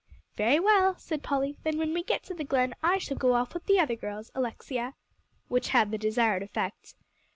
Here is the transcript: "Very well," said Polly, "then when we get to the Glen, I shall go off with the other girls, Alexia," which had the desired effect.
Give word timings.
"Very 0.35 0.59
well," 0.59 0.97
said 0.97 1.21
Polly, 1.21 1.59
"then 1.61 1.77
when 1.77 1.93
we 1.93 2.01
get 2.01 2.23
to 2.23 2.33
the 2.33 2.43
Glen, 2.43 2.73
I 2.81 2.97
shall 2.97 3.17
go 3.17 3.33
off 3.35 3.53
with 3.53 3.67
the 3.67 3.79
other 3.79 3.95
girls, 3.95 4.31
Alexia," 4.33 4.95
which 5.47 5.69
had 5.69 5.91
the 5.91 5.97
desired 5.99 6.41
effect. 6.41 6.95